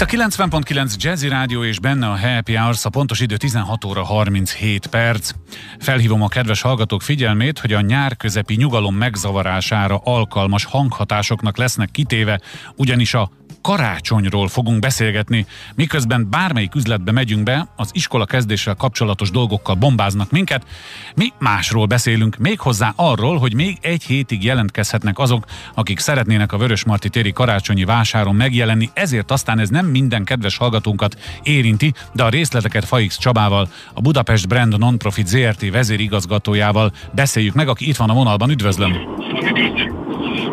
[0.00, 4.04] Itt a 90.9 Jazzy Rádió és benne a Happy Hours, a pontos idő 16 óra
[4.04, 5.30] 37 perc.
[5.78, 12.40] Felhívom a kedves hallgatók figyelmét, hogy a nyár közepi nyugalom megzavarására alkalmas hanghatásoknak lesznek kitéve,
[12.76, 13.30] ugyanis a
[13.62, 20.66] karácsonyról fogunk beszélgetni, miközben bármelyik üzletbe megyünk be, az iskola kezdéssel kapcsolatos dolgokkal bombáznak minket,
[21.14, 25.44] mi másról beszélünk, méghozzá arról, hogy még egy hétig jelentkezhetnek azok,
[25.74, 31.16] akik szeretnének a Vörösmarty téri karácsonyi vásáron megjelenni, ezért aztán ez nem minden kedves hallgatónkat
[31.42, 37.88] érinti, de a részleteket Faix Csabával, a Budapest Brand Nonprofit ZRT vezérigazgatójával beszéljük meg, aki
[37.88, 38.50] itt van a vonalban.
[38.50, 38.92] Üdvözlöm!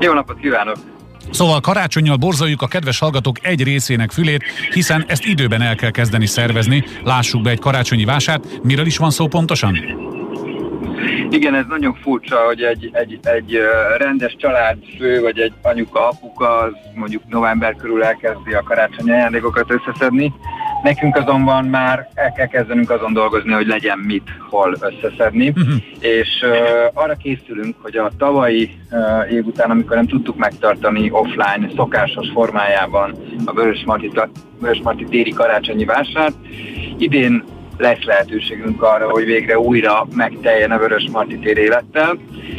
[0.00, 1.01] Jó napot kívánok!
[1.30, 6.26] Szóval karácsonyjal borzoljuk a kedves hallgatók egy részének fülét, hiszen ezt időben el kell kezdeni
[6.26, 6.84] szervezni.
[7.04, 8.62] Lássuk be egy karácsonyi vásárt.
[8.62, 9.76] Miről is van szó pontosan?
[11.30, 13.58] Igen, ez nagyon furcsa, hogy egy, egy, egy
[13.98, 14.36] rendes
[14.98, 20.32] fő, vagy egy anyuka, apuka, az mondjuk november körül elkezdi a karácsonyi ajándékokat összeszedni,
[20.82, 25.74] Nekünk azonban már el kell kezdenünk azon dolgozni, hogy legyen mit, hol összeszedni, uh-huh.
[26.00, 31.70] és uh, arra készülünk, hogy a tavalyi uh, év után, amikor nem tudtuk megtartani offline,
[31.76, 36.34] szokásos formájában a Vörösmarty téri karácsonyi vásárt,
[36.98, 37.44] idén
[37.78, 42.18] lesz lehetőségünk arra, hogy végre újra megteljen a Vörös Marti tér élettel,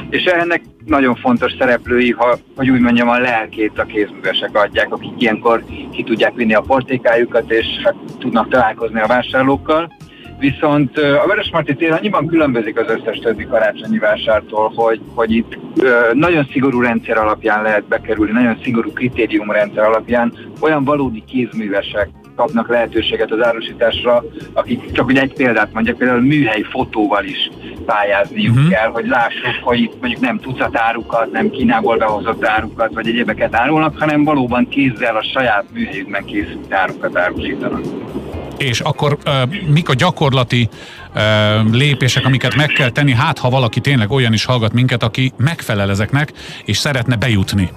[0.09, 5.11] és ennek nagyon fontos szereplői, ha, hogy úgy mondjam, a lelkét a kézművesek adják, akik
[5.17, 9.91] ilyenkor ki tudják vinni a portékájukat, és hát tudnak találkozni a vásárlókkal.
[10.39, 15.57] Viszont a Vörösmarty tér annyiban különbözik az összes többi karácsonyi vásártól, hogy, hogy itt
[16.13, 23.31] nagyon szigorú rendszer alapján lehet bekerülni, nagyon szigorú kritériumrendszer alapján olyan valódi kézművesek kapnak lehetőséget
[23.31, 27.49] az árusításra, akik csak hogy egy példát mondjak, például műhely fotóval is
[27.85, 28.71] pályázniuk uh-huh.
[28.71, 33.55] kell, hogy lássuk, hogy itt mondjuk nem tucat árukat, nem Kínából behozott árukat, vagy egyébeket
[33.55, 37.81] árulnak, hanem valóban kézzel a saját műhelyükben készült árukat árusítanak.
[38.57, 39.33] És akkor uh,
[39.67, 40.69] mik a gyakorlati
[41.15, 45.31] uh, lépések, amiket meg kell tenni, hát ha valaki tényleg olyan is hallgat minket, aki
[45.37, 46.31] megfelel ezeknek,
[46.65, 47.69] és szeretne bejutni?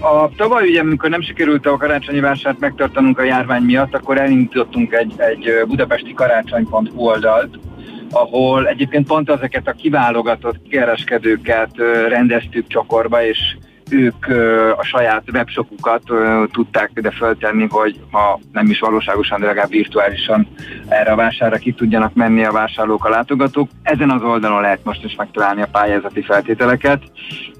[0.00, 4.92] A tavaly ugye, amikor nem sikerült a karácsonyi vásárt megtartanunk a járvány miatt, akkor elindítottunk
[4.92, 7.58] egy, egy budapesti karácsony.hu oldalt,
[8.10, 11.70] ahol egyébként pont ezeket a kiválogatott kereskedőket
[12.08, 13.56] rendeztük csokorba, és
[13.90, 14.26] ők
[14.76, 16.02] a saját webshopukat
[16.52, 20.48] tudták ide föltenni, hogy ha nem is valóságosan, de legalább virtuálisan
[20.88, 23.68] erre a vásárra ki tudjanak menni a vásárlók, a látogatók.
[23.82, 27.02] Ezen az oldalon lehet most is megtalálni a pályázati feltételeket,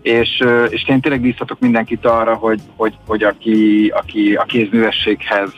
[0.03, 5.53] és, és én tényleg bíztatok mindenkit arra, hogy, hogy, hogy aki, aki a kézművességhez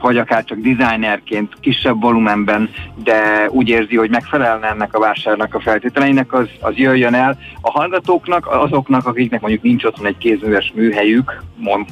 [0.00, 2.70] vagy akár csak designerként, kisebb volumenben,
[3.04, 7.38] de úgy érzi, hogy megfelelne ennek a vásárnak a feltételeinek, az, az jöjjön el.
[7.60, 11.42] A hallgatóknak, azoknak, akiknek mondjuk nincs otthon egy kézműves műhelyük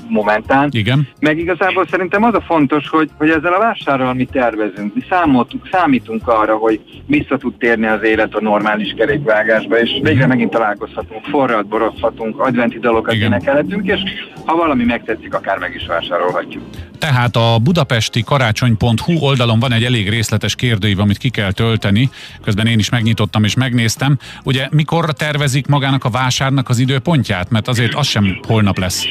[0.09, 0.69] momentán.
[0.73, 1.09] Igen.
[1.21, 5.69] Meg igazából szerintem az a fontos, hogy, hogy ezzel a vásárral mi tervezünk, mi számoltuk,
[5.73, 11.25] számítunk arra, hogy vissza tud térni az élet a normális kerékvágásba, és végre megint találkozhatunk,
[11.25, 14.01] forrat borozhatunk, adventi dalokat énekelhetünk, és
[14.45, 16.63] ha valami megtetszik, akár meg is vásárolhatjuk.
[16.99, 22.11] Tehát a budapesti karácsony.hu oldalon van egy elég részletes kérdőív, amit ki kell tölteni.
[22.45, 24.19] Közben én is megnyitottam és megnéztem.
[24.45, 27.51] Ugye mikor tervezik magának a vásárnak az időpontját?
[27.51, 29.07] Mert azért az sem holnap lesz.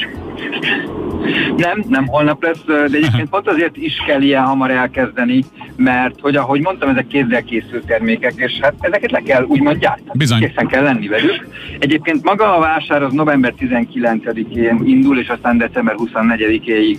[1.56, 5.44] Nem, nem holnap lesz, de egyébként pont azért is kell ilyen hamar elkezdeni,
[5.76, 10.18] mert hogy ahogy mondtam, ezek kézzel készült termékek, és hát ezeket le kell úgymond gyártani.
[10.18, 10.40] Bizony.
[10.40, 11.48] Készen kell lenni velük.
[11.78, 16.98] Egyébként maga a vásár az november 19-én indul, és aztán december 24-éig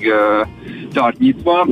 [0.93, 1.67] tart nyitva.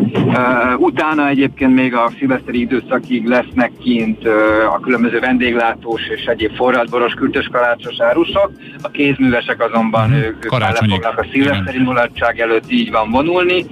[0.77, 4.27] Utána egyébként még a szilveszteri időszakig lesznek kint
[4.75, 8.51] a különböző vendéglátós és egyéb forradboros, kürtös kalácsos árusok.
[8.81, 13.65] A kézművesek azonban mm, ők, fognak a szilveszteri mulatság előtt így van vonulni,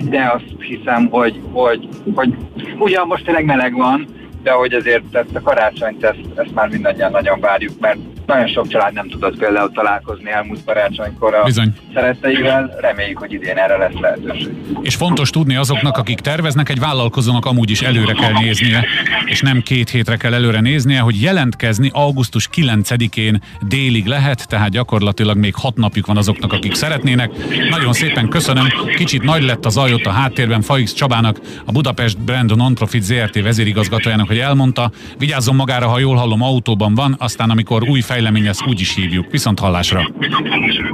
[0.00, 2.34] de azt hiszem, hogy, hogy, hogy
[2.78, 4.06] ugyan most tényleg meleg van,
[4.42, 8.68] de hogy azért ezt a karácsonyt, ezt, ezt már mindannyian nagyon várjuk, mert nagyon sok
[8.68, 11.72] család nem tudott például találkozni elmúlt karácsonykor a Bizony.
[11.94, 14.54] szeretteivel, reméljük, hogy idén erre lesz lehetőség.
[14.82, 18.84] És fontos tudni azoknak, akik terveznek, egy vállalkozónak amúgy is előre kell néznie,
[19.24, 25.36] és nem két hétre kell előre néznie, hogy jelentkezni augusztus 9-én délig lehet, tehát gyakorlatilag
[25.36, 27.30] még hat napjuk van azoknak, akik szeretnének.
[27.70, 28.66] Nagyon szépen köszönöm,
[28.96, 34.26] kicsit nagy lett az ajott a háttérben Faix Csabának, a Budapest Brand Non-Profit ZRT vezérigazgatójának,
[34.26, 38.80] hogy elmondta, vigyázzon magára, ha jól hallom, autóban van, aztán amikor új fejlemény, ezt úgy
[38.80, 39.30] is hívjuk.
[39.30, 40.10] Viszont hallásra.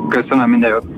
[0.09, 0.96] Köszönöm, minden jót.